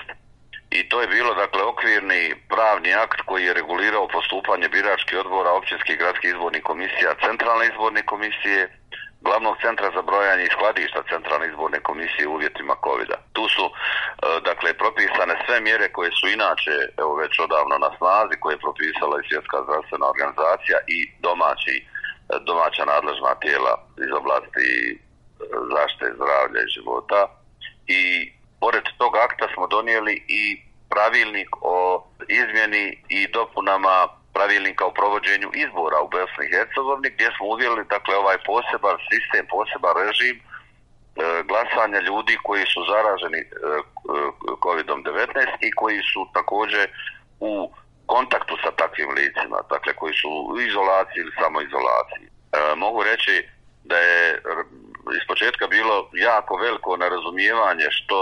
i 0.72 0.90
to 0.90 1.02
je 1.02 1.08
bilo 1.08 1.34
dakle 1.34 1.62
okvirni 1.64 2.36
pravni 2.50 2.94
akt 2.94 3.22
koji 3.22 3.44
je 3.46 3.54
regulirao 3.54 4.08
postupanje 4.08 4.70
biračkih 4.70 5.18
odbora 5.20 5.52
općinskih 5.52 5.98
gradskih 5.98 6.30
izbornih 6.30 6.64
komisija, 6.64 7.20
centralne 7.26 7.66
izborne 7.68 8.02
komisije, 8.06 8.60
glavnog 9.22 9.56
centra 9.64 9.88
za 9.96 10.02
brojanje 10.02 10.44
i 10.46 10.54
skladišta 10.56 11.02
centralne 11.12 11.48
izborne 11.48 11.80
komisije 11.90 12.28
u 12.28 12.34
uvjetima 12.34 12.76
covid 12.86 13.10
-a. 13.12 13.20
Tu 13.36 13.44
su 13.56 13.66
e, 13.68 13.72
dakle 14.50 14.70
propisane 14.74 15.36
sve 15.46 15.58
mjere 15.68 15.88
koje 15.96 16.12
su 16.20 16.26
inače 16.28 16.76
evo 17.02 17.14
već 17.24 17.34
odavno 17.40 17.76
na 17.86 17.92
snazi 17.98 18.36
koje 18.42 18.54
je 18.54 18.66
propisala 18.66 19.16
i 19.18 19.28
svjetska 19.30 19.58
zdravstvena 19.66 20.06
organizacija 20.14 20.78
i 20.96 21.00
domaći 21.26 21.76
domaća 22.50 22.84
nadležna 22.86 23.34
tijela 23.44 23.74
iz 24.06 24.12
oblasti 24.22 24.68
e, 24.92 25.11
zaštite 25.74 26.14
zdravlja 26.16 26.62
i 26.64 26.74
života 26.76 27.22
i 27.88 28.02
pored 28.60 28.84
tog 28.98 29.16
akta 29.16 29.48
smo 29.54 29.68
donijeli 29.68 30.16
i 30.28 30.44
pravilnik 30.90 31.50
o 31.62 31.78
izmjeni 32.28 32.86
i 33.10 33.28
dopunama 33.28 33.96
pravilnika 34.34 34.84
o 34.86 34.96
provođenju 35.00 35.50
izbora 35.64 35.98
u 36.02 36.10
Bosni 36.16 36.44
i 36.46 36.54
Hercegovini 36.56 37.10
gdje 37.16 37.28
smo 37.36 37.46
uvjerili 37.54 37.84
dakle 37.96 38.14
ovaj 38.16 38.38
poseban 38.52 38.98
sistem, 39.10 39.44
poseban 39.56 39.94
režim 40.04 40.36
e, 40.40 40.42
glasanja 41.50 42.00
ljudi 42.10 42.36
koji 42.48 42.66
su 42.74 42.80
zaraženi 42.92 43.42
e, 43.44 43.48
COVID-19 44.66 45.28
i 45.68 45.72
koji 45.80 46.00
su 46.12 46.22
također 46.38 46.86
u 47.40 47.54
kontaktu 48.06 48.56
sa 48.64 48.72
takvim 48.82 49.10
licima, 49.20 49.58
dakle 49.74 49.92
koji 50.00 50.14
su 50.22 50.30
u 50.52 50.60
izolaciji 50.70 51.20
ili 51.22 51.40
samoizolaciji. 51.42 52.28
E, 52.28 52.32
mogu 52.84 53.00
reći 53.04 53.36
da 53.84 53.98
je 53.98 54.21
jako 56.42 56.56
veliko 56.56 56.98
nerazumijevanje 56.98 57.88
što 57.98 58.20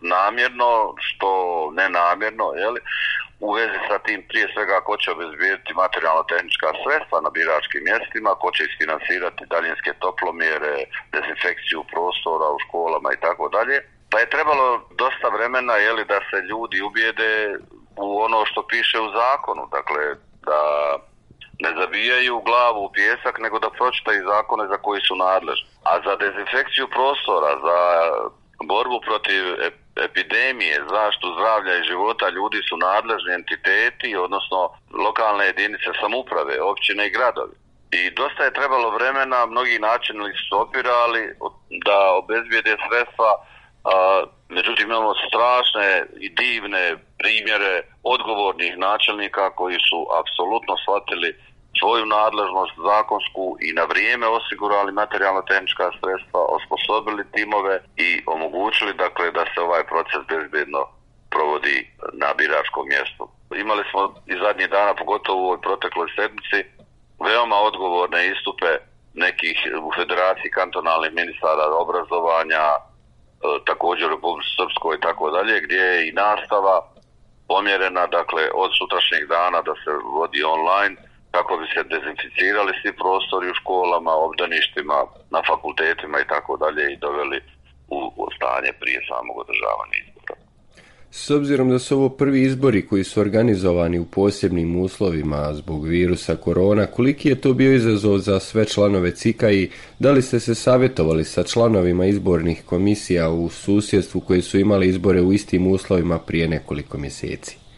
namjerno, 0.00 0.94
što 1.08 1.28
nenamjerno, 1.80 2.46
jeli, 2.62 2.80
u 3.46 3.52
vezi 3.52 3.78
sa 3.88 3.98
tim 4.06 4.20
prije 4.28 4.46
svega 4.54 4.76
ko 4.86 4.96
će 4.96 5.10
obezbijediti 5.10 5.78
materijalno-tehnička 5.82 6.68
sredstva 6.82 7.16
na 7.20 7.30
biračkim 7.36 7.82
mjestima, 7.88 8.40
ko 8.42 8.48
će 8.54 8.62
isfinansirati 8.64 9.50
daljinske 9.54 9.92
toplomjere, 10.04 10.74
dezinfekciju 11.14 11.80
prostora 11.92 12.46
u 12.56 12.62
školama 12.64 13.08
i 13.12 13.20
tako 13.26 13.48
dalje. 13.56 13.76
Pa 14.10 14.16
je 14.18 14.32
trebalo 14.34 14.66
dosta 15.02 15.28
vremena 15.36 15.74
jeli, 15.86 16.04
da 16.12 16.18
se 16.28 16.36
ljudi 16.50 16.78
ubijede 16.88 17.32
u 18.06 18.08
ono 18.26 18.38
što 18.50 18.60
piše 18.72 18.98
u 19.00 19.08
zakonu, 19.20 19.62
dakle 19.76 20.02
da 20.48 20.60
ne 21.64 21.70
zabijaju 21.80 22.42
glavu 22.48 22.80
u 22.84 22.92
pjesak, 22.92 23.34
nego 23.38 23.58
da 23.58 23.76
pročitaju 23.78 24.28
zakone 24.32 24.64
za 24.72 24.76
koji 24.76 25.00
su 25.08 25.14
nadležni. 25.16 25.69
A 25.84 25.92
za 26.04 26.16
dezinfekciju 26.16 26.88
prostora, 26.88 27.50
za 27.66 27.78
borbu 28.64 29.00
protiv 29.00 29.42
epidemije, 30.08 30.84
zaštitu 30.90 31.28
zdravlja 31.36 31.76
i 31.76 31.88
života 31.90 32.28
ljudi 32.28 32.60
su 32.68 32.76
nadležni 32.76 33.32
entiteti, 33.34 34.16
odnosno 34.16 34.60
lokalne 35.04 35.44
jedinice 35.46 35.90
samuprave, 36.00 36.62
općine 36.62 37.06
i 37.06 37.10
gradovi. 37.10 37.54
I 37.92 38.10
dosta 38.10 38.44
je 38.44 38.56
trebalo 38.58 38.90
vremena, 38.90 39.46
mnogi 39.46 39.78
načini 39.78 40.32
su 40.48 40.60
opirali 40.60 41.22
da 41.86 41.98
obezbijede 42.20 42.76
sredstva 42.86 43.30
a, 43.84 44.24
međutim 44.48 44.86
imamo 44.86 45.12
strašne 45.28 46.06
i 46.20 46.28
divne 46.28 46.96
primjere 47.18 47.82
odgovornih 48.02 48.78
načelnika 48.78 49.50
koji 49.50 49.78
su 49.88 50.06
apsolutno 50.20 50.74
shvatili 50.82 51.30
svoju 51.78 52.04
nadležnost 52.06 52.74
zakonsku 52.90 53.44
i 53.66 53.68
na 53.78 53.84
vrijeme 53.84 54.26
osigurali 54.26 54.92
materijalno-tehnička 54.92 55.86
sredstva, 55.98 56.40
osposobili 56.56 57.30
timove 57.34 57.76
i 57.96 58.08
omogućili 58.26 58.92
dakle 59.04 59.30
da 59.30 59.44
se 59.50 59.60
ovaj 59.60 59.84
proces 59.92 60.22
bezbjedno 60.32 60.80
provodi 61.34 61.76
na 62.22 62.28
biračkom 62.38 62.84
mjestu. 62.92 63.24
Imali 63.64 63.84
smo 63.90 64.02
i 64.32 64.34
zadnjih 64.44 64.68
dana, 64.70 64.94
pogotovo 64.94 65.38
u 65.40 65.44
ovoj 65.44 65.60
protekloj 65.60 66.08
sedmici, 66.16 66.60
veoma 67.26 67.56
odgovorne 67.56 68.20
istupe 68.26 68.70
nekih 69.14 69.56
u 69.86 69.90
federaciji 69.98 70.50
kantonalnih 70.50 71.12
ministara 71.12 71.64
obrazovanja, 71.84 72.64
E, 73.40 73.64
također 73.64 74.06
u 74.06 74.14
Republici 74.14 74.50
Srpskoj 74.56 74.96
i 74.96 75.00
tako 75.00 75.30
dalje, 75.30 75.60
gdje 75.60 75.76
je 75.76 76.08
i 76.08 76.12
nastava 76.12 76.76
pomjerena, 77.48 78.06
dakle, 78.06 78.42
od 78.54 78.70
sutrašnjeg 78.78 79.28
dana 79.28 79.62
da 79.62 79.74
se 79.82 79.90
vodi 80.16 80.42
online, 80.42 80.96
kako 81.34 81.52
bi 81.60 81.66
se 81.74 81.82
dezinficirali 81.94 82.72
svi 82.80 82.92
prostori 83.02 83.46
u 83.50 83.58
školama, 83.60 84.12
obdaništima, 84.28 84.96
na 85.34 85.40
fakultetima 85.50 86.16
i 86.20 86.30
tako 86.34 86.52
dalje 86.62 86.82
i 86.92 87.00
doveli 87.06 87.38
u 88.20 88.26
stanje 88.36 88.72
prije 88.80 89.00
samog 89.10 89.36
održavanja 89.44 89.96
izbora. 90.04 90.34
S 91.12 91.30
obzirom 91.30 91.70
da 91.70 91.78
su 91.78 91.96
ovo 91.96 92.08
prvi 92.08 92.42
izbori 92.42 92.86
koji 92.86 93.04
su 93.04 93.20
organizovani 93.20 93.98
u 93.98 94.04
posebnim 94.04 94.80
uslovima 94.80 95.54
zbog 95.54 95.86
virusa 95.86 96.36
korona, 96.36 96.86
koliki 96.86 97.28
je 97.28 97.40
to 97.40 97.52
bio 97.54 97.74
izazov 97.74 98.18
za 98.18 98.40
sve 98.40 98.64
članove 98.64 99.10
CIKA 99.10 99.50
i 99.50 99.70
da 99.98 100.12
li 100.12 100.22
ste 100.22 100.40
se 100.40 100.54
savjetovali 100.54 101.24
sa 101.24 101.42
članovima 101.42 102.06
izbornih 102.06 102.62
komisija 102.66 103.30
u 103.30 103.48
susjedstvu 103.48 104.20
koji 104.20 104.42
su 104.42 104.58
imali 104.58 104.88
izbore 104.88 105.20
u 105.20 105.32
istim 105.32 105.66
uslovima 105.66 106.18
prije 106.18 106.48
nekoliko 106.48 106.98
mjeseci? 106.98 107.69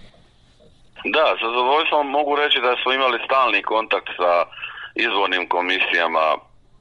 Da, 1.04 1.37
sa 1.40 1.47
zadovoljstvom 1.47 2.11
mogu 2.11 2.37
reći 2.37 2.61
da 2.61 2.76
smo 2.82 2.92
imali 2.92 3.18
stalni 3.25 3.62
kontakt 3.62 4.09
sa 4.16 4.44
izbornim 4.94 5.49
komisijama 5.49 6.37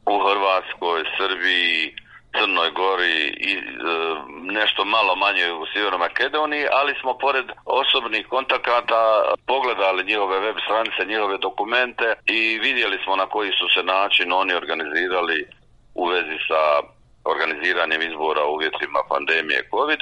u 0.06 0.20
Hrvatskoj, 0.20 1.04
Srbiji, 1.18 1.96
Crnoj 2.38 2.72
Gori 2.72 3.20
i 3.50 3.54
e, 3.54 3.62
nešto 4.60 4.86
malo 4.86 5.16
manje 5.16 5.52
u 5.52 5.66
Sjevernoj 5.74 6.00
Makedoniji, 6.00 6.66
ali 6.72 6.94
smo 7.02 7.18
pored 7.18 7.46
osobnih 7.66 8.28
kontakata 8.28 9.02
pogledali 9.48 10.04
njihove 10.04 10.40
web 10.40 10.56
stranice, 10.66 11.06
njihove 11.06 11.38
dokumente 11.38 12.14
i 12.26 12.60
vidjeli 12.60 12.98
smo 13.04 13.16
na 13.16 13.26
koji 13.26 13.52
su 13.52 13.68
se 13.74 13.84
način 13.84 14.34
oni 14.34 14.54
organizirali 14.54 15.46
u 15.96 16.06
vezi 16.06 16.38
sa 16.48 16.62
organiziranjem 17.24 18.02
izbora 18.02 18.44
u 18.46 18.54
uvjetima 18.54 19.00
pandemije 19.10 19.68
COVID, 19.72 20.00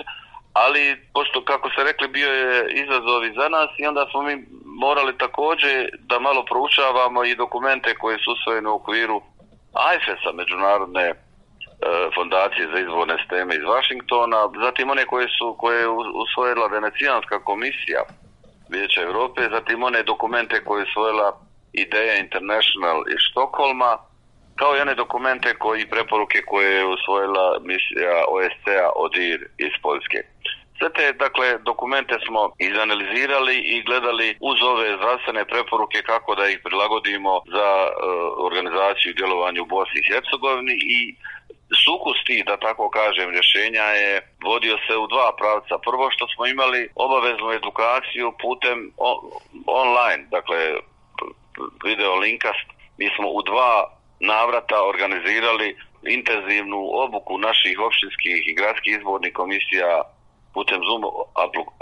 ali 0.63 0.83
pošto 1.13 1.45
kako 1.51 1.67
se 1.69 1.83
rekli 1.83 2.07
bio 2.07 2.31
je 2.41 2.73
izazov 2.83 3.25
i 3.25 3.35
za 3.39 3.47
nas 3.49 3.69
i 3.77 3.87
onda 3.87 4.03
smo 4.11 4.21
mi 4.21 4.35
morali 4.83 5.17
također 5.17 5.73
da 5.99 6.19
malo 6.19 6.41
proučavamo 6.51 7.23
i 7.23 7.35
dokumente 7.35 7.95
koje 8.01 8.17
su 8.17 8.31
usvojene 8.31 8.69
u 8.69 8.75
okviru 8.75 9.21
IFES-a, 9.95 10.31
međunarodne 10.33 11.13
E, 11.81 12.09
fondacije 12.15 12.67
za 12.73 12.79
izvorne 12.79 13.17
steme 13.25 13.55
iz 13.55 13.65
Washingtona, 13.73 14.39
zatim 14.65 14.89
one 14.89 15.05
koje 15.05 15.27
su 15.37 15.55
koje 15.59 15.79
je 15.79 15.87
usvojila 16.23 16.67
Venecijanska 16.67 17.43
komisija 17.43 18.01
Vijeća 18.69 19.01
Europe, 19.01 19.41
zatim 19.51 19.83
one 19.83 20.03
dokumente 20.03 20.63
koje 20.63 20.79
je 20.79 20.87
usvojila 20.89 21.27
Ideja 21.73 22.15
International 22.15 22.99
iz 23.13 23.19
Štokholma, 23.29 23.97
kao 24.55 24.77
i 24.77 24.81
one 24.81 24.95
dokumente 24.95 25.53
koji 25.53 25.89
preporuke 25.89 26.41
koje 26.51 26.71
je 26.75 26.85
usvojila 26.85 27.59
misija 27.61 28.15
OSCE-a 28.27 28.89
ODIR 28.95 29.41
iz 29.57 29.73
Poljske. 29.81 30.19
Sve 30.79 30.89
te 30.97 31.13
dakle, 31.13 31.57
dokumente 31.57 32.15
smo 32.25 32.41
izanalizirali 32.57 33.55
i 33.73 33.83
gledali 33.83 34.37
uz 34.39 34.57
ove 34.63 34.95
zdravstvene 34.97 35.45
preporuke 35.45 36.01
kako 36.01 36.35
da 36.35 36.47
ih 36.47 36.59
prilagodimo 36.63 37.41
za 37.55 37.69
uh, 37.87 37.91
organizaciju 38.47 39.09
i 39.11 39.17
djelovanje 39.19 39.61
u 39.61 39.71
Bosni 39.75 39.99
i 39.99 40.07
Hercegovini 40.11 40.75
i 40.97 40.99
sukus 41.85 42.17
tih, 42.27 42.41
da 42.45 42.57
tako 42.57 42.89
kažem, 42.89 43.29
rješenja 43.29 43.87
je 44.03 44.11
vodio 44.43 44.75
se 44.87 44.97
u 44.97 45.07
dva 45.07 45.29
pravca. 45.39 45.73
Prvo 45.87 46.05
što 46.11 46.27
smo 46.27 46.43
imali 46.45 46.89
obaveznu 46.95 47.51
edukaciju 47.51 48.27
putem 48.41 48.77
online, 49.83 50.23
dakle 50.35 50.59
video 51.85 52.15
linkast, 52.15 52.67
mi 52.97 53.07
smo 53.15 53.27
u 53.29 53.41
dva 53.41 53.73
navrata 54.19 54.77
organizirali 54.91 55.77
intenzivnu 56.17 56.79
obuku 57.05 57.37
naših 57.37 57.79
općinskih 57.79 58.37
i 58.47 58.55
gradskih 58.59 58.97
izbornih 58.97 59.33
komisija 59.33 59.89
putem 60.59 60.81
Zoom 60.87 61.03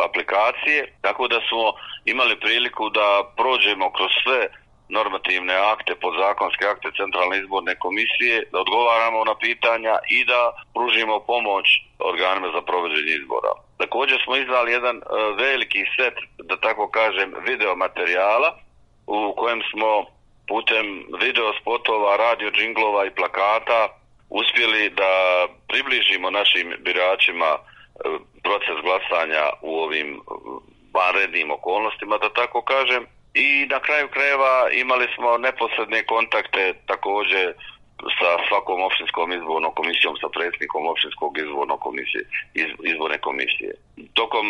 aplikacije, 0.08 0.80
tako 1.02 1.24
da 1.28 1.40
smo 1.48 1.64
imali 2.14 2.40
priliku 2.40 2.90
da 2.90 3.08
prođemo 3.40 3.86
kroz 3.96 4.12
sve 4.24 4.42
normativne 4.98 5.56
akte, 5.74 5.92
podzakonske 6.06 6.66
akte 6.74 6.88
Centralne 7.00 7.36
izborne 7.40 7.74
komisije, 7.86 8.36
da 8.52 8.58
odgovaramo 8.66 9.20
na 9.30 9.36
pitanja 9.46 9.96
i 10.18 10.20
da 10.32 10.42
pružimo 10.76 11.16
pomoć 11.32 11.66
organima 12.12 12.48
za 12.56 12.62
provođenje 12.70 13.14
izbora. 13.22 13.52
Također 13.82 14.18
smo 14.24 14.36
izdali 14.36 14.72
jedan 14.72 14.98
e, 14.98 15.04
veliki 15.44 15.82
set, 15.96 16.16
da 16.50 16.56
tako 16.68 16.86
kažem, 16.98 17.30
video 17.50 17.76
materijala 17.76 18.50
u 19.08 19.34
kojem 19.40 19.62
smo 19.72 19.92
putem 20.48 20.86
video 21.24 21.50
spotova, 21.62 22.18
radio 22.26 22.50
džinglova 22.52 23.06
i 23.06 23.16
plakata 23.20 23.82
uspjeli 24.30 24.90
da 24.90 25.12
približimo 25.68 26.30
našim 26.30 26.68
biračima 26.86 27.52
proces 28.44 28.78
glasanja 28.86 29.44
u 29.62 29.80
ovim 29.80 30.22
vanrednim 30.94 31.52
okolnostima, 31.52 32.18
da 32.18 32.30
tako 32.30 32.62
kažem, 32.62 33.06
i 33.34 33.66
na 33.70 33.80
kraju 33.80 34.08
krajeva 34.08 34.70
imali 34.72 35.08
smo 35.16 35.38
neposredne 35.38 36.04
kontakte 36.04 36.74
također 36.86 37.54
sa 38.20 38.30
svakom 38.48 38.82
opštinskom 38.88 39.32
izbornom 39.32 39.72
komisijom, 39.80 40.16
sa 40.22 40.28
predsjednikom 40.36 40.88
opštinskog 40.88 41.38
izbornog 41.38 41.80
komisije, 41.80 42.24
iz, 42.62 42.70
izborne 42.92 43.18
komisije. 43.18 43.72
Tokom 44.14 44.46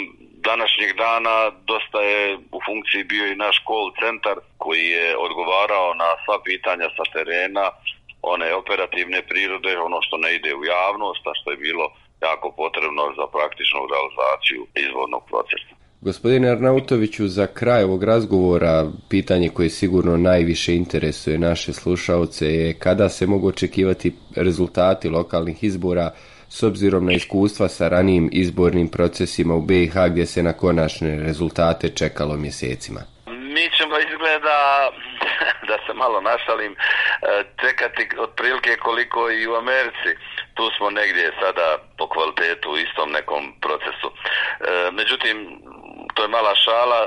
današnjeg 0.49 0.89
dana 1.05 1.35
dosta 1.71 1.99
je 2.01 2.37
u 2.57 2.59
funkciji 2.67 3.03
bio 3.03 3.25
i 3.27 3.41
naš 3.45 3.57
call 3.67 3.87
centar 4.01 4.37
koji 4.57 4.85
je 4.97 5.17
odgovarao 5.17 5.93
na 5.93 6.09
sva 6.23 6.37
pitanja 6.49 6.87
sa 6.97 7.05
terena, 7.13 7.65
one 8.21 8.53
operativne 8.53 9.21
prirode, 9.21 9.79
ono 9.79 10.01
što 10.01 10.17
ne 10.17 10.35
ide 10.35 10.51
u 10.55 10.65
javnost, 10.65 11.27
a 11.27 11.31
što 11.39 11.51
je 11.51 11.57
bilo 11.67 11.85
jako 12.21 12.47
potrebno 12.61 13.03
za 13.19 13.25
praktičnu 13.35 13.79
realizaciju 13.93 14.61
izbornog 14.85 15.23
procesa. 15.31 15.73
Gospodine 16.01 16.49
Arnautoviću, 16.49 17.27
za 17.27 17.47
kraj 17.47 17.83
ovog 17.83 18.03
razgovora 18.03 18.85
pitanje 19.09 19.49
koje 19.49 19.69
sigurno 19.69 20.17
najviše 20.17 20.75
interesuje 20.75 21.37
naše 21.37 21.73
slušalce 21.73 22.45
je 22.45 22.79
kada 22.79 23.09
se 23.09 23.27
mogu 23.27 23.47
očekivati 23.47 24.15
rezultati 24.35 25.09
lokalnih 25.09 25.63
izbora 25.63 26.11
s 26.49 26.63
obzirom 26.63 27.05
na 27.05 27.13
iskustva 27.13 27.67
sa 27.67 27.87
ranijim 27.87 28.29
izbornim 28.31 28.87
procesima 28.87 29.55
u 29.55 29.61
BiH 29.61 29.93
gdje 30.09 30.25
se 30.25 30.43
na 30.43 30.53
konačne 30.53 31.23
rezultate 31.23 31.89
čekalo 31.89 32.37
mjesecima. 32.37 32.99
Mi 33.27 33.65
ćemo 33.77 33.95
izgleda 33.99 34.57
da 35.69 35.77
se 35.85 35.93
malo 35.93 36.21
našalim, 36.21 36.71
e, 36.71 36.77
čekati 37.61 38.09
otprilike 38.19 38.75
koliko 38.75 39.31
i 39.31 39.47
u 39.47 39.53
Americi. 39.55 40.09
Tu 40.57 40.71
smo 40.77 40.89
negdje 40.89 41.33
sada 41.41 41.77
po 41.97 42.07
kvalitetu 42.07 42.71
u 42.71 42.77
istom 42.77 43.11
nekom 43.11 43.43
procesu. 43.61 44.09
E, 44.11 44.91
međutim, 44.91 45.37
to 46.13 46.21
je 46.21 46.27
mala 46.27 46.55
šala, 46.55 46.99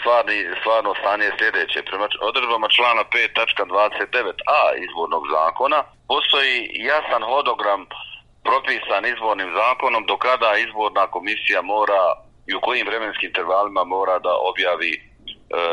stvarni, 0.00 0.38
stvarno 0.60 0.94
stanje 1.00 1.24
je 1.24 1.36
sljedeće. 1.38 1.82
Prema 1.82 2.08
odredbama 2.20 2.68
člana 2.68 3.04
5.29a 3.04 4.60
izbornog 4.86 5.24
zakona 5.36 5.84
postoji 6.08 6.70
jasan 6.90 7.22
hodogram 7.22 7.86
propisan 8.44 9.06
izbornim 9.06 9.50
zakonom 9.60 10.06
do 10.06 10.16
kada 10.16 10.50
izborna 10.66 11.06
komisija 11.06 11.62
mora 11.62 12.02
i 12.46 12.54
u 12.54 12.60
kojim 12.60 12.86
vremenskim 12.86 13.28
intervalima 13.28 13.84
mora 13.84 14.18
da 14.18 14.32
objavi 14.50 14.92
e, 14.94 15.00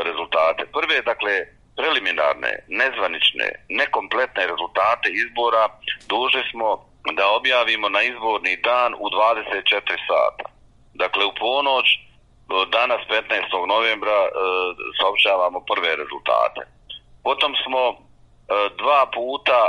rezultate. 0.04 0.64
Prve, 0.76 1.02
dakle, 1.02 1.34
preliminarne, 1.82 2.52
nezvanične, 2.68 3.48
nekompletne 3.70 4.44
rezultate 4.52 5.08
izbora 5.24 5.64
dužni 6.12 6.44
smo 6.52 6.70
da 7.18 7.26
objavimo 7.40 7.90
na 7.90 8.02
izborni 8.02 8.56
dan 8.70 8.94
u 9.04 9.06
24 9.10 9.98
sata. 10.10 10.46
Dakle, 10.94 11.26
u 11.26 11.34
ponoć 11.44 11.88
danas 12.78 13.02
15. 13.10 13.68
novembra 13.74 14.20
e, 14.26 14.30
saopćavamo 15.00 15.60
prve 15.72 15.92
rezultate. 16.02 16.62
Potom 17.24 17.52
smo 17.64 17.82
e, 17.90 17.96
dva 18.82 19.02
puta 19.18 19.60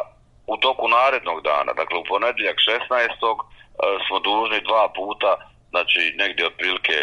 u 0.53 0.57
toku 0.57 0.89
narednog 0.89 1.39
dana, 1.51 1.73
dakle 1.81 1.97
u 1.99 2.05
ponedjeljak 2.13 2.57
16. 2.57 3.03
E, 3.03 3.09
smo 4.07 4.17
dužni 4.29 4.61
dva 4.69 4.85
puta, 4.99 5.31
znači 5.71 6.01
negdje 6.21 6.47
otprilike 6.47 6.97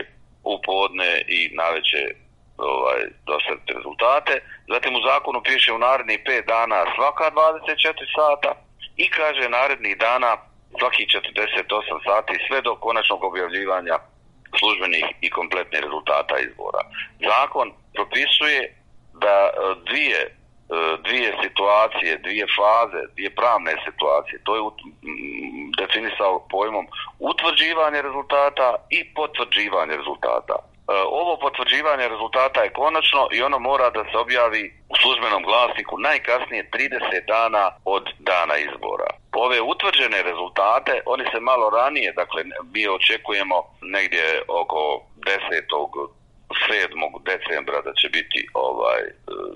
u 0.44 0.54
podne 0.68 1.12
i 1.38 1.40
naveće 1.62 2.04
ovaj, 2.58 3.02
dostaviti 3.30 3.74
rezultate. 3.78 4.34
Zatim 4.72 4.96
u 4.96 5.02
zakonu 5.10 5.42
piše 5.44 5.74
u 5.74 5.78
narednih 5.78 6.20
5 6.26 6.46
dana 6.46 6.80
svaka 6.96 7.26
24 7.32 8.16
sata 8.18 8.52
i 9.04 9.10
kaže 9.10 9.50
narednih 9.50 9.98
dana 9.98 10.38
svaki 10.80 11.04
48 11.06 12.04
sati 12.08 12.34
sve 12.48 12.62
do 12.62 12.76
konačnog 12.76 13.24
objavljivanja 13.24 13.96
službenih 14.60 15.06
i 15.22 15.30
kompletnih 15.30 15.82
rezultata 15.82 16.36
izbora. 16.40 16.82
Zakon 17.30 17.68
propisuje 17.96 18.76
da 19.24 19.36
e, 19.48 19.50
dvije 19.90 20.20
e, 20.26 20.32
dvije 21.06 21.30
situacije, 21.44 22.18
dvije 22.18 22.46
faze, 22.58 23.02
dvije 23.14 23.30
pravne 23.36 23.74
situacije. 23.86 24.38
To 24.44 24.56
je 24.56 24.62
definisao 25.82 26.48
pojmom 26.50 26.86
utvrđivanje 27.20 28.02
rezultata 28.02 28.76
i 28.90 29.14
potvrđivanje 29.14 29.96
rezultata. 29.98 30.69
E, 30.90 30.94
ovo 31.22 31.38
potvrđivanje 31.38 32.08
rezultata 32.08 32.64
je 32.64 32.74
konačno 32.74 33.28
i 33.32 33.42
ono 33.42 33.60
mora 33.60 33.90
da 33.90 34.04
se 34.12 34.18
objavi 34.18 34.74
u 34.90 34.96
službenom 35.02 35.44
glasniku 35.44 35.98
najkasnije 35.98 36.70
30 36.72 37.26
dana 37.28 37.72
od 37.86 38.06
dana 38.20 38.58
izbora 38.58 39.10
ove 39.34 39.62
utvrđene 39.62 40.22
rezultate, 40.24 41.02
oni 41.06 41.26
se 41.32 41.40
malo 41.40 41.70
ranije, 41.70 42.14
dakle 42.22 42.44
mi 42.74 42.88
očekujemo 42.88 43.58
negdje 43.82 44.42
oko 44.48 45.02
10. 45.16 46.10
7. 46.70 47.24
decembra 47.30 47.82
da 47.82 47.94
će 47.94 48.10
biti 48.10 48.48
ovaj 48.54 49.02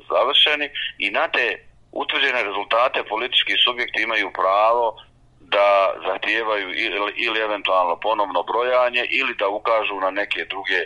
završeni 0.10 0.70
i 0.98 1.12
na 1.12 1.28
te 1.28 1.48
utvrđene 1.92 2.44
rezultate 2.44 3.04
politički 3.04 3.54
subjekti 3.66 4.02
imaju 4.02 4.32
pravo 4.34 4.96
da 5.40 5.94
zahtijevaju 6.08 6.70
ili, 6.70 7.14
ili 7.16 7.40
eventualno 7.40 7.96
ponovno 8.00 8.44
brojanje 8.44 9.06
ili 9.10 9.34
da 9.40 9.48
ukažu 9.48 9.96
na 10.02 10.12
neke 10.12 10.46
druge 10.46 10.80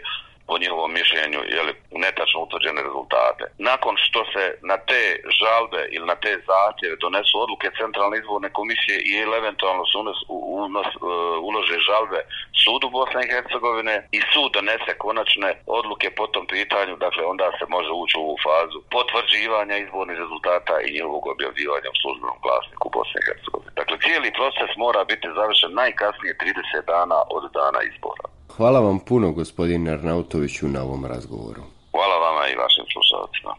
po 0.47 0.55
njihovom 0.63 0.91
mišljenju 0.99 1.39
jeli, 1.55 1.73
netačno 2.05 2.37
utvrđene 2.45 2.81
rezultate. 2.87 3.43
Nakon 3.69 3.93
što 4.05 4.19
se 4.33 4.43
na 4.71 4.77
te 4.89 5.03
žalbe 5.39 5.81
ili 5.95 6.05
na 6.11 6.17
te 6.23 6.31
zahtjeve 6.51 6.95
donesu 7.05 7.33
odluke 7.43 7.67
Centralne 7.81 8.15
izborne 8.17 8.49
komisije 8.59 8.97
i 9.09 9.11
eventualno 9.41 9.83
su 9.85 9.95
unos, 10.03 10.19
unos, 10.67 10.89
uh, 10.95 11.03
ulože 11.47 11.77
žalbe 11.89 12.19
sudu 12.63 12.87
Bosne 12.95 13.21
i 13.23 13.31
Hercegovine 13.33 13.95
i 14.17 14.19
sud 14.31 14.49
donese 14.57 14.91
konačne 15.03 15.49
odluke 15.79 16.07
po 16.19 16.25
tom 16.33 16.45
pitanju, 16.55 16.93
dakle 17.05 17.23
onda 17.31 17.47
se 17.59 17.65
može 17.75 17.91
ući 18.01 18.15
u 18.17 18.23
ovu 18.25 18.37
fazu 18.47 18.79
potvrđivanja 18.95 19.75
izbornih 19.77 20.17
rezultata 20.23 20.75
i 20.81 20.93
njihovog 20.95 21.23
objavljivanja 21.33 21.89
u 21.91 21.99
službenom 22.01 22.37
glasniku 22.45 22.87
Bosne 22.95 23.17
i 23.21 23.27
Hercegovine. 23.27 23.71
Dakle, 23.79 23.95
cijeli 24.03 24.37
proces 24.39 24.71
mora 24.83 25.01
biti 25.11 25.35
završen 25.37 25.71
najkasnije 25.81 26.33
30 26.41 26.93
dana 26.93 27.17
od 27.35 27.43
dana 27.59 27.79
izbora. 27.91 28.36
Hvala 28.57 28.79
vam 28.79 28.99
puno 28.99 29.31
gospodine 29.31 29.91
Arnautoviću 29.91 30.67
na 30.67 30.83
ovom 30.83 31.05
razgovoru. 31.05 31.61
Hvala 31.91 32.15
vama 32.25 32.47
i 32.47 32.55
vašim 32.55 32.85
slušalcima. 32.93 33.53